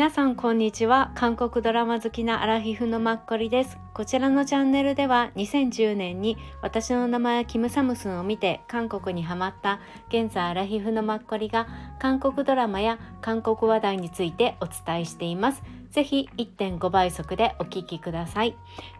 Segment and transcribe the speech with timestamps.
[0.00, 1.12] 皆さんこんにちは。
[1.14, 3.76] 韓国ドラマ好きなアラヒフのマッコリです。
[3.92, 9.78] こちらのチャンネルでは2010年に私の名前はキムサムスンを見て韓国にハマった
[10.08, 11.68] 現在アラヒフのマッコリが
[11.98, 15.62] 韓国ドラマや韓国話題についてお伝えしています。
[15.90, 18.56] ぜひ1.5倍速でお聞きください。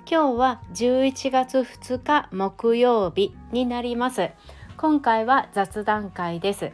[0.07, 4.29] 今日は11月2日木曜日になります。
[4.77, 6.73] 今回は雑談会です。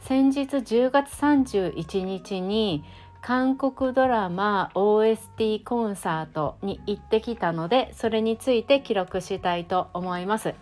[0.00, 2.84] 先日10月31日に
[3.26, 10.54] 韓国ドラマ OST コンサートに行ってきたのでそれについて記録したいと思います。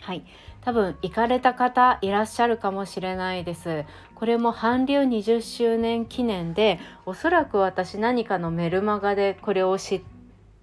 [0.00, 0.24] はい。
[0.62, 3.84] 多分行かれた方いらっしゃるかもしれないです。
[4.16, 10.02] これも韓流20周年記念でおそらく私何かのメルマガでこれを知っ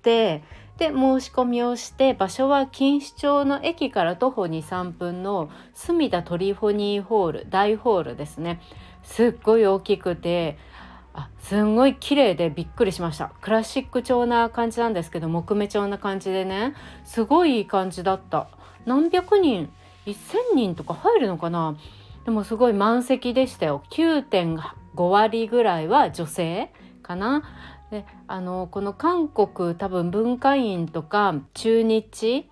[0.01, 0.43] て
[0.77, 8.59] で申し込みをして場所は錦糸町の駅から徒歩23分の隅田トリフォニーホール大ホールですね。
[9.03, 10.57] すっごい大きくて
[11.13, 13.31] あすんごい綺麗でびっくりしました。
[13.41, 16.73] クラシック調な感じなんですけど木目調な感じでね
[17.03, 18.47] すごいいい感じだった。
[18.85, 19.69] 何百人
[20.05, 21.75] ？1,000人とか入るのかな？
[22.25, 23.83] でもすごい満席でしたよ。
[23.89, 26.71] 9.5割ぐらいは女性
[27.03, 27.43] かな。
[27.91, 32.49] であのこの韓国多分文化院とか中日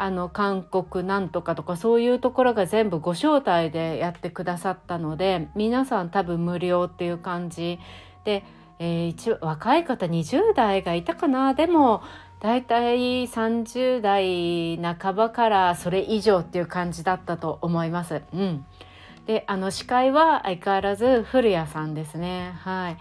[0.00, 7.80] あの韓国なんとかとかそういうところが全部ご招待でやってくださったので皆さん多分無料っていう感じ
[8.24, 8.44] で、
[8.78, 12.02] えー、一若い方20代がいたかなでも
[12.38, 18.22] 大体30代半ばからそれ以上っていう感じだったと思います。
[18.32, 18.64] うん、
[19.26, 22.52] であの司会は相変わらず古谷さんですね。
[22.62, 22.98] はい、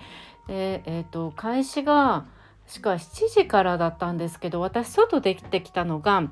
[0.47, 2.25] でえーと開始が
[2.67, 6.23] しか7時からだったんですけど私外できてきたのが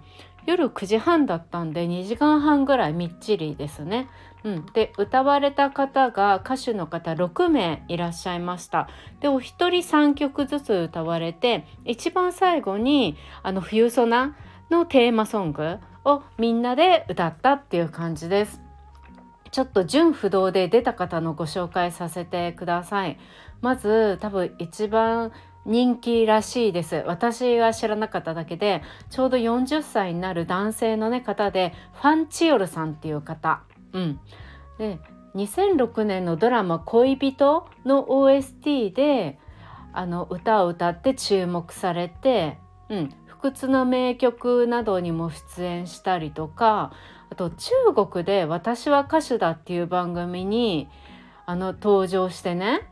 [0.46, 4.08] 夜9時半だったんで2時間半ぐらいみっちりですね。
[4.44, 8.88] うん、で歌われた方が歌手の方6名いらっしゃいました。
[9.22, 14.36] でお一人3曲ずつ歌われて一番最後にあの冬ソナ
[14.70, 18.62] のテーマソングをみんなで歌ったっていう感じです。
[19.52, 23.18] ちょっと純不動で出た方のご紹介させてください。
[23.62, 25.32] まず多分一番
[25.66, 27.04] 人気らしいです。
[27.08, 33.62] 私が知らなかっただけでちょうど40歳になる男性の、ね、方でファン・チオルさんっていう方、
[33.94, 34.20] うん、
[34.78, 35.00] で
[35.36, 39.40] 2006年のドラマ「恋人」の OST で
[39.92, 42.58] あの歌を歌って注目されて、
[42.90, 46.94] うん、不屈の名曲などにも出演したりとか
[47.30, 50.90] あと中国で「私は歌手だ」っていう番組に
[51.46, 52.88] あの登場してね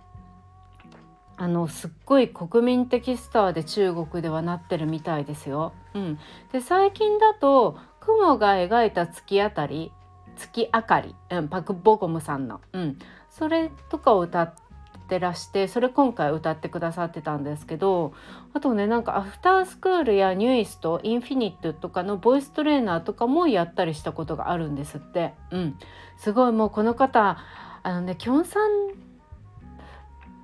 [1.43, 5.73] あのすっごい国民的スターで中国ではなってるみたいですよ。
[5.93, 6.19] うん、
[6.53, 9.91] で最近だと雲が描いた月あたり
[10.37, 12.97] 月明かり、うん、パク・ボゴムさんの、うん、
[13.29, 14.53] それとかを歌っ
[15.09, 18.13] てらしてそれ今回歌ってくださってたんですけど
[18.53, 25.33] あとねなんかアフタースクールやニューイストインフィニットとかのボイストレーナーとかもやったりしたことがあるんですって。
[25.51, 25.77] うん、
[26.15, 27.37] すごいもうこの方
[27.83, 29.12] あのねキョンさん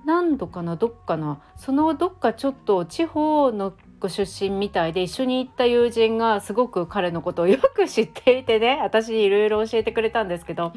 [0.04, 10.72] 何度かなどっかなそのどっかちょっと地方のご出身みたいで一緒に行った友人がすごく彼のことをよく知っていてね 私にいろいろ教えてくれたんですけど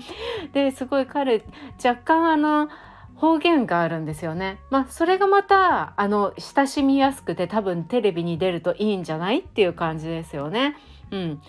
[0.51, 1.43] ですごい彼
[1.83, 2.69] 若干あの
[3.15, 4.59] 方言があるんですよね。
[4.69, 10.75] まあそれがまたあの親しみやすくて多分テレビに出るといいんじゃないっていう感じですよね。
[11.11, 11.41] うん、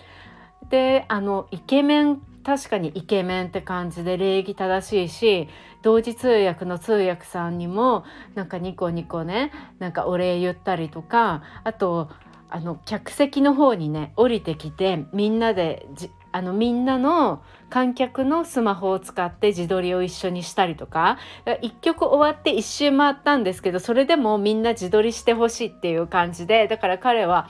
[0.69, 5.49] であのイケメン確かにイケメンって感じで礼儀正しいし
[5.85, 12.09] 同時通訳の通訳さんにもなんかニコニコねなんかお礼言ったりとかあと
[12.49, 15.87] あの客席の方にね降りてきてみんなで
[16.35, 27.47] あのみんなの観客のスマホを使って自撮りを一緒にしたりとか1曲終わって1周回ったんですけどそれでもみんな自撮りしてほしいっていう感じでだから彼は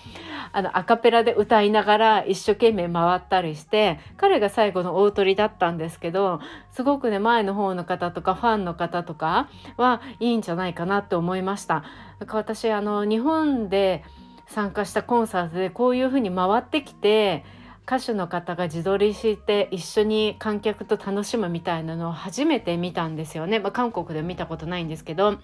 [0.51, 6.39] あのアカペラで歌いながら一生懸命回ったりして彼が最後の大鳥だったんですけど
[6.69, 11.83] すごくね前の方の方とかファンの方とかはいいんじゃないかなって思いました。
[12.19, 14.03] だか私あの日本で
[14.45, 17.43] 参加したコンサートでこういう風に回ってきて
[17.85, 25.37] 歌手の方が自撮りして一緒に観客と楽しむみたいなのを初めて見たんですよね、まあ、韓国で見たことないんですけど。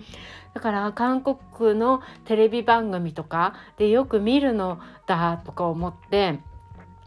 [0.54, 6.40] だから韓国のテレビ番組とかでよく見るのだとか思って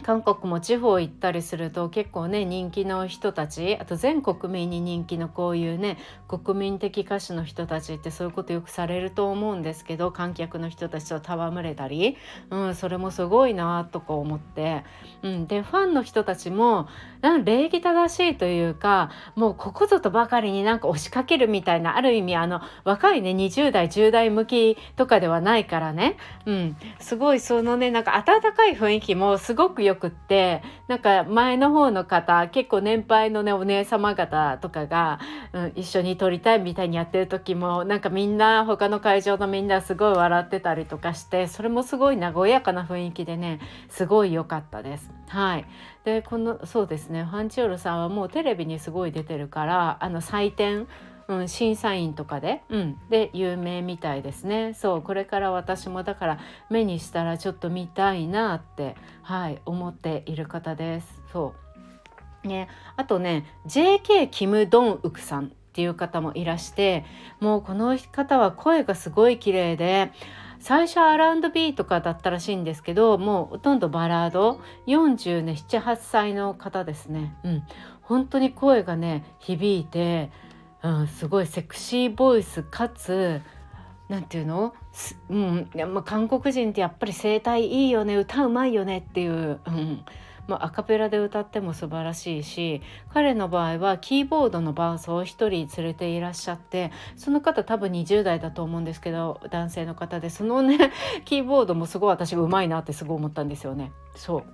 [0.04, 5.96] 韓国も地方行ったりすると結構ね人気の人たちあと全国民に人気のこういうね
[6.28, 12.18] 国民的歌手の人たちってそういうことよくされると思うんですけど観客の人たちと戯れたり、
[12.50, 14.84] うん、それもすごいなとか思って、
[15.22, 16.86] うん、でファンの人たちも
[17.44, 35.20] 礼儀正しいというかもうここぞとばかりになんか押しかけるみたいなある意味あの若いね20代10代向きとかではないからね、うん、すごいそのねなんか温かい雰囲気もすごくよよくってなんか前の方の方結構年配のねお姉様方とかが、
[35.52, 45.10] うん、一緒に撮りたいみたいにやってる時もなんかみんな他の会場のみんなすごい笑ってたりとかしてそれもすごい和やかな雰囲気でねすごい良かったです。
[45.28, 45.66] はい
[46.04, 50.86] でこのそうですねファンチオールさんはもうテレビにすごい出てるからあの採点
[51.28, 54.74] うん、審査員とかで、うん、で有名みたいですね。
[54.74, 56.38] そうこれから私もだから
[56.70, 61.22] 目にしたらちょっと見たいなってはい思っている方です。
[61.32, 61.54] そ
[62.44, 62.48] う。
[62.48, 67.04] ねあとね JK キム・ドンウクさんっていう方もいらして
[67.40, 70.12] もうこの方は声がすごい綺麗で
[70.60, 74.60] 最初 R&B とかだったらしいんですけどもうほとんどバラード。
[74.86, 77.34] 40ね78歳の方ですね。
[77.44, 77.62] うん。
[78.02, 80.30] 本当に声がね響いて
[80.84, 83.40] うん、すごいセクシーボイスかつ
[84.08, 84.74] 何て言うの？
[85.30, 90.04] うん、まあ、韓国人ってやっぱり声帯いいよね歌うまいよねっていう、うん。
[90.46, 100.92] まあ、アカペラで歌っても素晴らしいし彼の場合はキーボードの伴奏を1人連れていらっしゃってその方多分20代だと思うんですけど男性の方でそのね
[101.24, 103.90] キーボードもすごい私うまいなってすごい思ったんですよね。
[104.14, 104.44] そ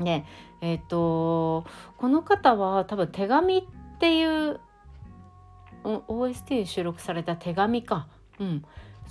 [0.00, 0.02] う。
[0.02, 0.26] ね
[0.60, 1.64] えっ、と
[1.96, 3.62] この方は多分手紙っ
[3.98, 4.60] ていう
[6.08, 8.06] OST に収録された手紙か、
[8.38, 8.64] うん、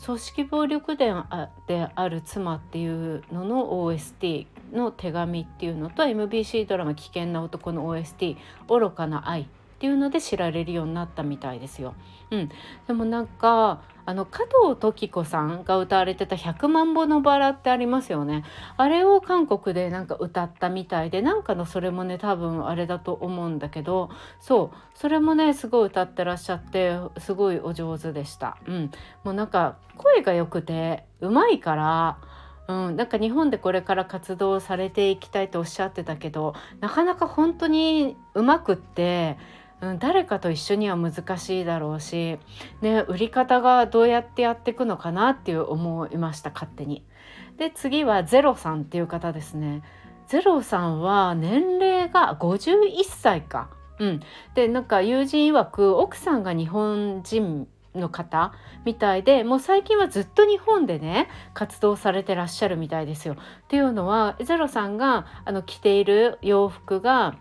[0.04, 1.24] 組織暴力伝
[1.68, 8.38] である妻っていうのの OST の手紙っていうのと MBC ドラマ「危険な男」の OST
[8.68, 9.42] 「愚かな愛」
[9.76, 11.96] っていうので知られるようになったみたいですよ。
[12.32, 12.50] うん、
[12.88, 18.44] でもなんかあの加藤登紀子さんが歌われてた「100万本のバラ」ってありますよね。
[18.78, 24.10] あれを韓国でなんか歌ったみたいでなんかのそれもね多分あれだと思うんだけど
[24.40, 28.58] そうそれもねすごい歌ってらっしゃってすごいお上手でした。
[28.68, 28.92] うん、
[29.24, 32.18] もうなんか声が良くてうまいから
[32.68, 39.38] うん、なんか日本でこれから活動されていきたいとおっしゃってたけどなかなか本当にうまくって
[39.86, 42.40] うん、誰かと一緒には難しいだろうし、
[42.82, 47.04] ね、売り方がどうやってやっていくのかなっていう思いました勝手に。
[47.58, 49.84] で次はゼロさんっていう方ですね。
[50.28, 53.70] ゼロさんは年齢が51歳か。
[54.00, 54.20] うん、
[54.56, 58.52] でなんか友人曰く奥さんが日本人の方
[58.84, 63.36] みたいでもう最近はずっと日本でね活動されてらっしゃるみたいですよ。
[63.36, 67.36] っていうのはゼロさんがあの着ている洋服が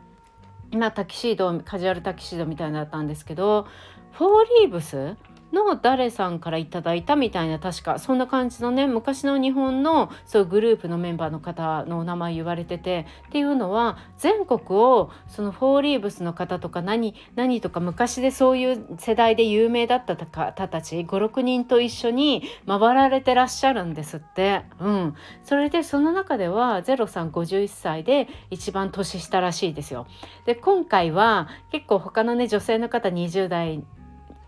[0.71, 3.67] 今タキシードカジュアルタキシードみたいなだったんですけど
[4.13, 5.17] フォーリーブス
[5.55, 24.63] の誰さんからいただいたみたいな確かそんな感じのね昔の日本のそういうグループのメンバーの方のお名前言われててっていうのは全国をそのフォーリーブスの方とか何何とか昔でそういう世代で有名だった方たち56人と一緒に回られてらっしゃるんですって。
[24.81, 25.15] うん、
[25.45, 30.07] それでその中ではゼロさん51歳で一番年下らしいですよ。
[30.45, 33.83] で今回は結構他のね女性の方20代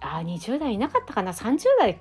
[0.00, 1.98] あ20代いなかったかな？30代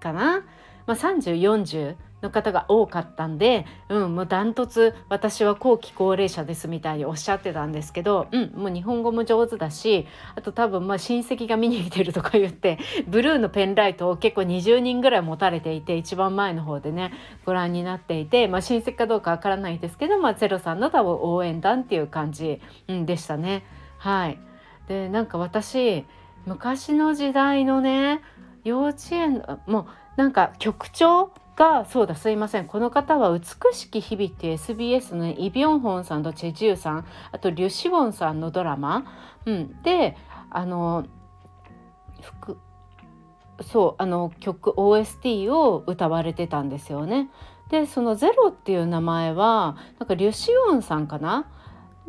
[0.00, 0.44] かな、
[0.86, 10.06] まあ、3040の方が多かったんで、うん、もうダントツ私は後期高齢者ですみたいにおっしゃってたんですけど、うん、もう日本語も上手だし
[10.36, 12.78] あと多分まあ親戚が見に来てるとか言って
[13.08, 17.12] ブルーのペンライトを結構20人ぐらい持たれていて一番前の方でね
[17.44, 23.64] ご覧になっていて、まあ、親戚かどうかわからないですけど、まあ、ゼロさんの多分応援団っていう感じ、うん、でしたね。
[23.98, 24.38] はい、
[24.88, 26.04] でなんか私
[26.46, 28.20] 昔の時代のね
[28.64, 32.66] 幼稚園もうなんか局長がそうだすいません。
[32.66, 33.44] この方は「美
[33.74, 39.04] しき日々」っていう SBS の、ね、イ・ビョンホンさんとチェ・ジュさんあとリュ・シウォンさんのドラマ、
[39.46, 40.16] うん、で
[40.50, 41.04] あの
[43.60, 47.30] そうあの曲 OST を歌われてたんですよね。
[47.68, 51.46] でその「ゼロっていう名前はなんかリュ・シウォンさんかな？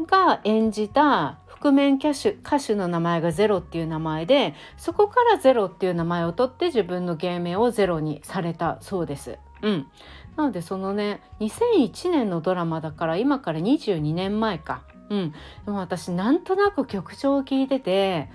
[0.07, 9.38] が演じた覆面歌手歌手の名前がゼロっていう名前でそこからゼロっていう名前を取って自分の芸名をゼロにされたそうです。
[9.62, 9.88] うん、
[10.36, 14.84] なのでそのね2001年のドラマだから今から22年前か。
[15.10, 15.32] うん、
[15.65, 18.29] でも私なんとなく曲調を聞いてて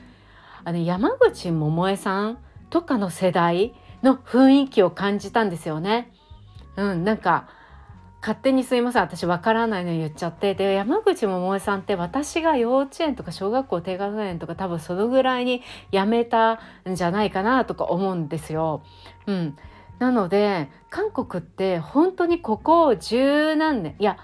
[0.64, 2.38] あの山口百恵さん
[2.70, 6.12] とかの世代の雰囲気を感じたんですよね。
[6.76, 7.49] うん、なんか
[8.20, 9.02] 勝手にすいません。
[9.02, 18.82] 私わからないの言っちゃってで山口百恵さんって私が幼稚園とか小学校低学年とか多分そのぐらいに辞めたんじゃないかなとか思うんですよ。
[19.26, 19.56] うん、
[19.98, 24.18] なので韓国って本当にここ十何年いや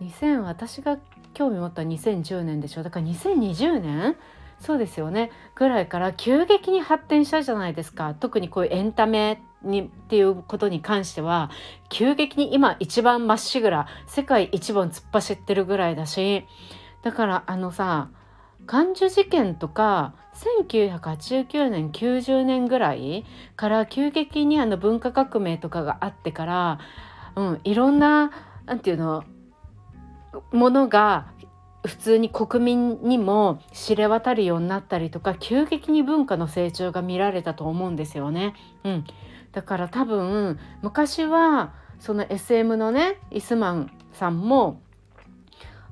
[0.00, 0.98] 2000私が
[1.34, 2.82] 興味持った2010年でしょ。
[2.82, 4.16] だから2020年
[4.60, 5.32] そうですよね。
[5.56, 8.14] ぐらいから急激に発展したじゃないですか。
[8.14, 11.50] 特にこういうエンタメにっていうことに関しては
[11.88, 16.46] 急激に今一番まっしぐら世界一番突っ走ってるぐらいだし
[17.02, 18.08] だからあのさ
[18.66, 23.24] 漢字事件とか1989年90年ぐらい
[23.56, 26.78] から急激にあの文化革命とかがあってから、
[27.36, 28.30] うん、いろんな
[28.66, 29.24] 何て言うの
[30.52, 31.26] ものが
[31.84, 38.54] 普通に国民にも知れ渡るようになったりとか急激に文化の成長が見られたと思うんですよね。
[38.84, 39.04] うん、
[39.52, 44.80] だから多分昔はその SM のねイスマンさんも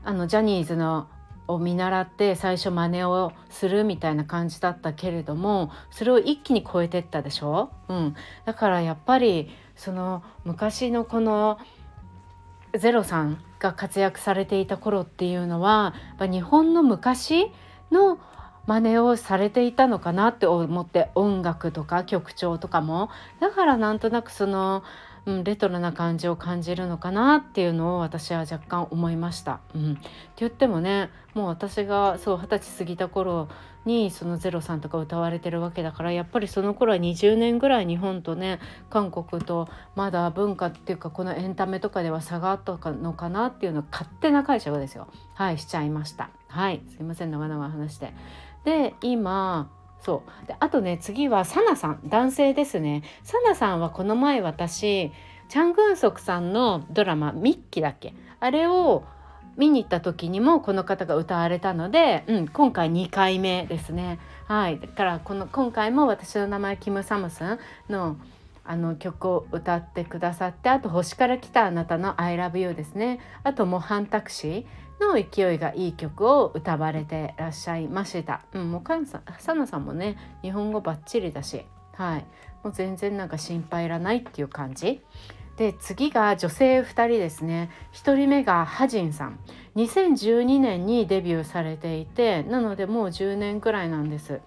[0.03, 1.09] あのジャニーズの
[1.47, 8.15] を見習って最初真似をするみたいな感じだったけれどもそれを一気に超えてったでしょ、うん、
[8.45, 11.59] だからやっぱりその昔のこの
[12.79, 17.51] ゼロさんが活躍されていた頃っていうのは日本の昔
[17.91, 18.19] の
[18.67, 23.11] 真似をされていたのかなって思って音楽とか曲調とかも。
[23.41, 24.83] だからなんとなくその、
[25.27, 29.61] うん、レトロな感じを感じるのかなっていうのを私は若干思いました。
[29.75, 33.49] うん、って言ってもねもう私がそう二十歳過ぎた頃
[33.85, 45.09] にそのゼロさんとか歌われてるわけだからやっぱりその頃は20年ぐらい日本とね韓国とまだ文化っていうかこのエンタメとかでは差があったのかなっていうのは勝手な解釈ですよ。
[45.35, 46.31] はいしちゃいました。
[46.49, 48.13] はいすいません長々話して。
[48.65, 50.47] で今そう。
[50.47, 52.01] であとね次はサナさん。
[52.05, 53.03] 男性ですね。
[53.23, 55.13] サナさんはこの前私
[55.49, 58.15] チャン・グンソクさんのドラマ「ミッキー」だっけ？
[58.39, 59.05] あれを
[59.57, 64.19] 見に行った時にもこの方が歌われたので、うん、今回2回目ですね。
[64.47, 68.17] はい、だからこの今回も私の名前キム・サムスンの
[68.65, 73.19] あの曲を歌ってくださってあと「星から来たあなたの I love you」ですね。
[73.43, 74.65] あと「模範タクシー」
[75.01, 78.43] の勢いがいい曲を歌われてらっしゃいました。
[78.53, 81.65] うん、もうカンさん、サナさんもね、日本語バッチリだし、
[81.95, 82.27] はい、
[82.63, 85.03] もう全然なんか心配いらないっていう感じ。
[85.57, 87.71] で次が女性2人ですね。
[87.93, 89.39] 1人目がハジンさん。
[89.77, 94.41] 2012年にデビューされていてなのでもう10年くらいなんです。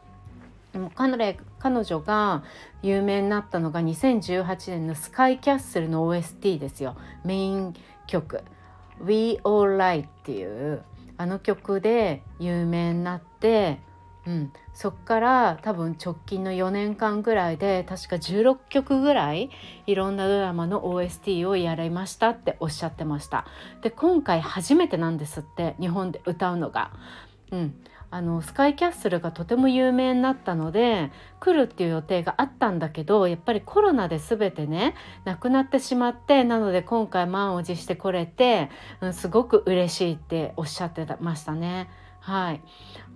[0.95, 2.43] 彼彼女が
[2.81, 6.95] 有名になったのが2018年の「スカイキャッスル」の OST ですよ。
[7.23, 7.73] メイン
[8.07, 8.41] 曲
[9.01, 10.83] 「We All Lie」っていう
[11.17, 13.79] あの曲で有名になって
[14.25, 19.49] うん、そっから多分直近の4年間ぐらいで確か16曲ぐらい
[19.85, 23.45] いろんなドラマの OST をやりましたっておっしゃってました
[23.81, 26.91] で今回初めてなんですって日本で歌うのが。
[27.53, 27.75] うん、
[28.09, 41.89] あのスカイキャッスルがとても有名になったので来るっていう予定があったんだけどやっぱりコロナで全てねなくなってしまってなので今回満を持してこれて、うん、すごく嬉しいっておっしゃってましたね。
[42.19, 42.61] はい、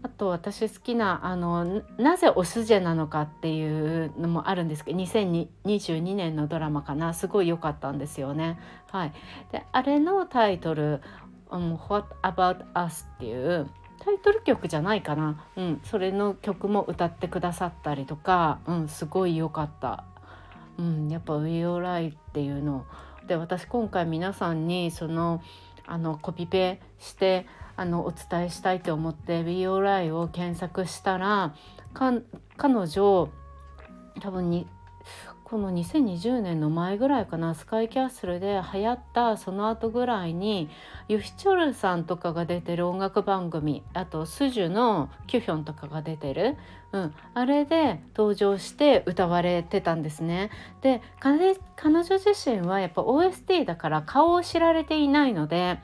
[0.04, 8.60] あと私好きなあのなぜオスジェなのかっていうのもあるんですけど2022年のドラマかなすごい良かったんですよね。
[8.92, 9.14] はい、
[9.52, 11.02] であれのタイトル
[11.50, 13.70] 「um, What About Us」っていう
[14.08, 20.06] タイトル曲じゃないかな、うん、それの曲も歌ってくださったりとか、うん、すごい良かった。
[20.78, 22.86] うん、やっぱ「We All Right」っていうの。
[23.28, 25.42] で私今回皆さんにその
[25.86, 31.54] あのコピペしてあのお伝えしたいと思って「BeAlright」を検索したら
[31.94, 32.24] 彼
[32.88, 33.30] 女
[34.22, 34.68] 多分に
[35.50, 40.70] この2020年の前ぐらいかなスカイキャッスルで流行ったその後ぐらいに
[41.08, 46.58] ユヒチョルさんとかが出てる音楽番組あとスジュのキュヒョンとかが出てる、
[46.92, 50.50] うん、あれで登場して歌われてたんですね。
[50.82, 55.80] で彼女自身はやっぱ OST だから顔を知られていないのでやっ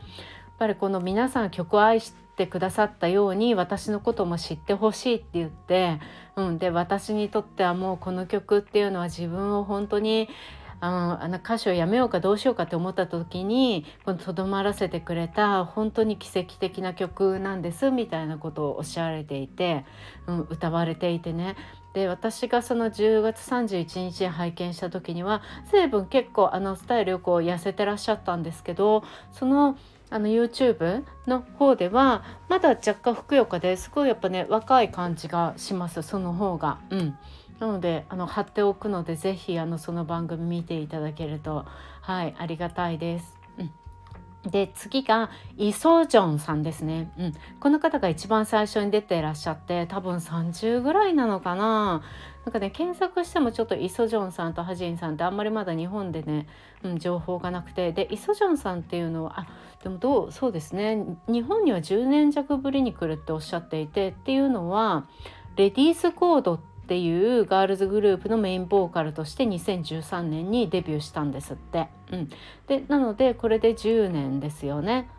[0.60, 6.00] ぱりこの皆さん曲を愛しててくださったように私のことも知ってほしいって言って、
[6.36, 10.30] うん、で私にとってはもうこの曲っていうのは自分を本当に
[10.86, 13.86] あの歌手をやめようかどうしようかって思った時に
[14.26, 19.86] とどまらせてくれた本当に奇跡的な曲なんですみたいなことをおっしゃられていて、
[20.28, 21.56] うん、歌われていてね。
[21.94, 29.78] で私がその10月31日に拝見した時には随分結構あのスタイルよく痩せてらっしゃったんですけどその
[30.14, 36.80] あの YouTube の方ではまだ若干ふくよかですごいやっぱね若い感じがしますその方が。
[36.90, 37.18] うん
[37.60, 41.66] なのであの貼っておくので是非あのその番組見ていただけると
[42.02, 43.38] はいありがたいです。
[43.58, 43.72] うん
[44.46, 52.04] で次がイ・ソジョンさんですね、うん、この方が一番最初に出ていらっしゃって多分30ぐらいなのかな。
[52.44, 56.48] なんかね検索してもちょっとイ・ソジョンさんとハジンさんってあんまりまだ日本でね、
[56.84, 57.94] うん、情報がなくて。
[57.94, 59.48] でイ・ソジョンさんっていうのはあ
[59.82, 61.06] でもどうそうですね。
[61.28, 65.06] 日本には10年弱ぶりに来るっておっしゃっていてっていうのは
[65.56, 71.88] レディースコードってっていうガールズグループのメインボーカルとして2013年にデビューしたんですって。
[72.12, 72.30] うん、
[72.68, 75.10] でなのでこれで10年ですよね。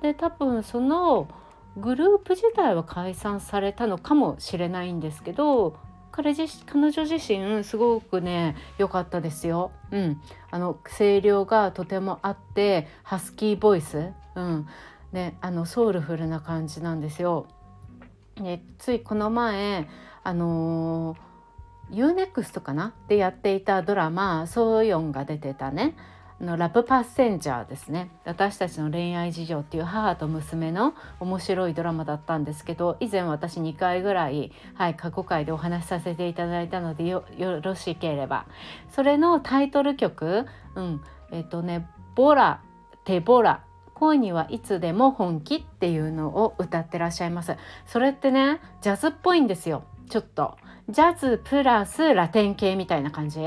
[0.00, 1.28] で多分その
[1.76, 5.76] グループ自体は解散されたのかもしれないんですけど
[6.10, 9.70] 彼自彼女自身すごくね良かったですよ。
[9.92, 14.66] うん、あの声量がとてもあってハスキーボイス、うん
[15.12, 17.46] ね、あのソウルフルな感じなんですよ。
[18.36, 19.88] でついこの前
[20.24, 22.94] あのー、UNEXT かな？
[23.08, 25.94] でやっていたドラマ「ソーヨン」が出てたね。
[26.42, 28.10] のラブパッセンジャーですね。
[28.24, 37.24] 私たちの恋愛事情っていう母と娘の面白いドラマだったんですけど以前私2回ぐらい、はい、過去回でお話しさせていただいたのでよ
[37.62, 38.46] ろしければ。
[38.90, 41.00] それのタイトル曲うん
[41.30, 42.60] えっ、とね「ボラ」
[43.04, 43.62] 「テボラ」
[43.94, 47.56] 恋にはいつでも本気っていうのを歌ってらっしゃいます。
[47.86, 49.84] それってねジャズっぽいんですよ。
[50.12, 50.58] ちょっと。
[50.92, 53.40] ジャズプラスラテン系みたいな感じ？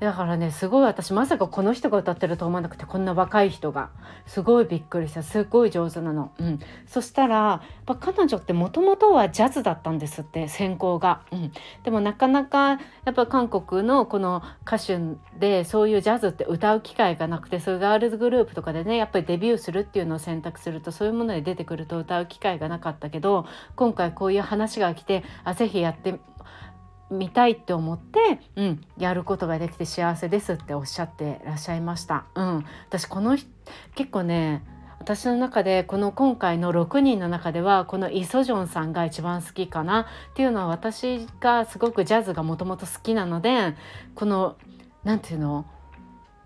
[0.00, 3.90] だからねすごい私まさかこの人が歌ってると思わなくてこんな若い人が。
[4.26, 5.22] すごいびっくりした。
[5.22, 6.32] すごい上手なの。
[6.38, 11.22] うん、そしたらやっぱ彼女ってもともとはジャズだったんですって専攻が。
[11.30, 11.52] うん、
[11.84, 12.78] でもなかなかや
[13.10, 14.98] っぱ韓国のこの歌手
[15.38, 23.46] でそういうジャズって歌う機会がなくてそういうガールズグループとかでねやっぱりデビューするっていうのを選択するとそういうもので出てくると歌う機会がなかったけど
[23.76, 26.18] 今回こういう話が来てあぜひやって
[27.18, 32.24] 見たいって思って、うん、やることができて幸せですっておっしゃってらっしゃいました。
[32.34, 33.36] うん、私この
[33.94, 34.64] 結構ね
[34.98, 40.02] 私の中でこの今回の6人の中ではこのイ・ソジョンさんが一番好きかな。
[40.02, 40.04] っ
[40.34, 43.74] ていうのは私がすごくジャズがもともと好きなので
[44.14, 44.56] この
[45.04, 45.66] 何て言うの？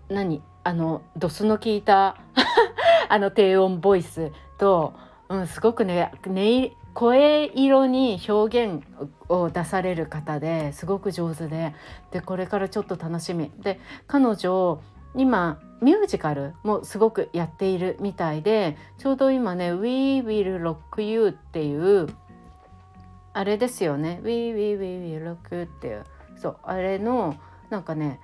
[0.09, 0.41] 何？
[0.63, 2.17] あのドスの効いた
[3.07, 4.93] あの低音ボイスと、
[5.29, 6.11] うん、すごくね
[6.99, 8.83] 声色に表現
[9.29, 11.73] を出される方ですごく上手で
[12.11, 13.53] でこれからちょっと楽しみ。
[13.57, 14.81] で彼女
[15.15, 22.09] 今ミュージカルもすごくやっているみたいでちょうど今ね「We Will Rock You」っていう
[23.31, 26.03] あれですよね「We Will Rock You」っていう。
[26.35, 27.35] そうあれの
[27.69, 28.19] なんかね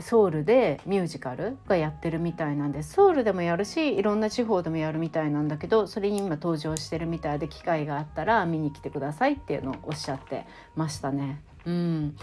[0.00, 11.42] ソウルでミュージカルがやってるみたいなんでソウルでもやるしいろんな地方でもやるみたいなんだけどそれに今登場してるみたいで機会があったら見に来てくださいっていうのをおっしゃってましたね。
[11.66, 12.16] うん、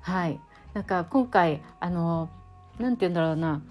[0.00, 0.40] はい
[0.74, 2.30] なんか今回あの
[2.78, 3.62] 何て言うんだろうな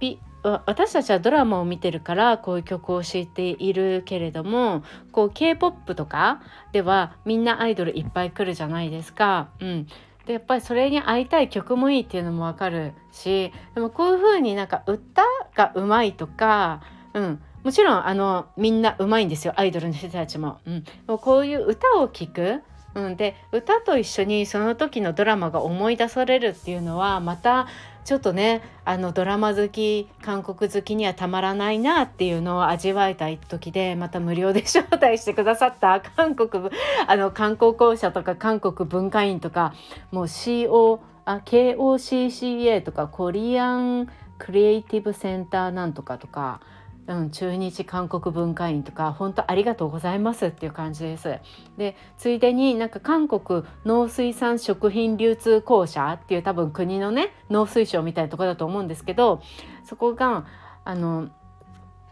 [0.00, 6.42] ピ私たちはドラマを見てるからこういう曲を知っているけれどもこう K-POP とか
[6.72, 9.48] ではみんなアイドルいっぱい来るじゃないですか。
[9.60, 9.86] うん、
[10.28, 15.22] でやっぱりそれに会いたい曲もいいっていうのもわかるしでもこういう風になんか歌
[15.54, 16.82] がうまいとか、
[17.14, 20.60] うん、もちろんあのみんなうまいんですよアイドルの人たちも。
[20.66, 22.62] うん、もうこういう歌を聴く
[22.94, 27.68] うん、で歌と一緒にその時のドラマが思い出されるっていうのはまた
[28.08, 36.70] ちょっとねあのドラマ好き韓国好きにはたまらないなっていうのを味わえた時でまた無料で招待してくださった 韓国
[37.06, 39.74] あの観光公社とか韓国文化院とか
[40.10, 46.60] もう CO あ KOCCA とかコリアンクリエイティブセンターなんとかとか。
[47.08, 51.38] うん、中日韓国文化院とか本当ありがとうございますっていう感じです。
[51.78, 59.40] でついでになんか韓国農水産食品流通公社っていう多分国のね農水省みたいなとこだと思うんですけど
[59.84, 60.46] そこが
[60.84, 61.30] あの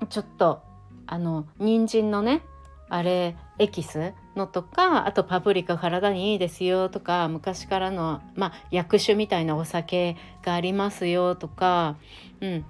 [0.08, 0.62] ちょっと
[1.06, 2.42] あの人参のね
[2.88, 11.96] あれエキスのとかあとパプリカ体にいいですよとか昔からの、まあ、薬酒みたいなお酒がありますよとか、
[12.40, 12.64] うん、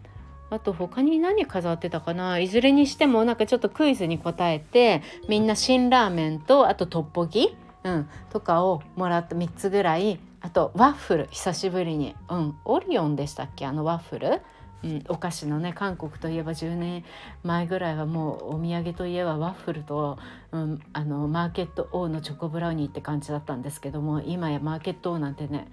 [0.50, 2.38] あと他に何飾ってたかな？
[2.38, 10.20] いずれにしてもなんかちょっとクイズに答えてみんな辛ラーメンとあとトッポギ、うん、とかをもらった3つぐらい。
[10.40, 11.28] あとワッフル。
[11.32, 13.66] 久しぶりに、うん、オリオンでしたっけ？
[13.66, 14.42] あのワッフル、
[14.84, 17.04] うん、お菓子のね韓国といえば10年
[17.42, 20.18] 前ぐらいはもうお土産といえばワッフルと、
[20.52, 25.66] うん、あのマーケット王のチョコブラウニーって感じだったんですけども今やマーケット王なんてね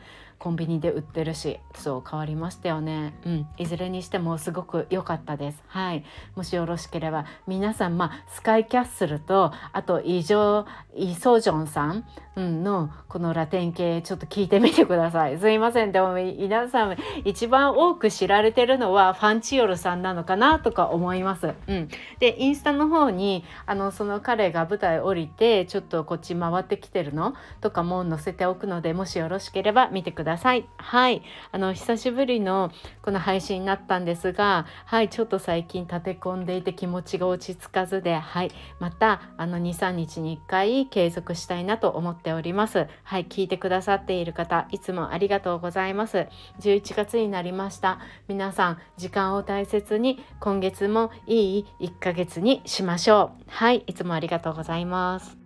[0.43, 3.13] コンビニで売ってるしそう変わりましたよね。
[3.25, 3.47] うん。
[3.57, 5.63] いずれにしてもすごく良かったです。
[5.67, 6.03] はい。
[6.35, 10.65] もしよろしければ皆さんまあスカイキャッスルとあとイジョ
[10.97, 15.39] イソジョンさんうんのこのラテン系ちょっと聞いてみてください。
[15.39, 15.93] すいません。
[15.93, 21.53] でも皆さん一番多く知られてるのはファンチオルさんなのかなとか思います。
[21.67, 21.87] うん、
[22.19, 30.32] でインスタの方にあのその彼が舞台降りてちょっとこっち回ってきてるのとかも載せておくのでもしよろしければ見てください。
[30.33, 42.87] ださいはいあの久しぶりのこの配信になったんですがはいちょっと最近立て込んでいて気持ちが落ち着かずではいまたあの23日に1回継続したいなと思っております。
[43.03, 46.27] はい聞いてくださっている方いつもありがとうございます。
[46.59, 47.99] 11月になりました。
[48.27, 53.43] 皆さん時間を大切に今月もいい1ヶ月にしましょう。
[53.47, 55.42] はい、いつもありがとうございます。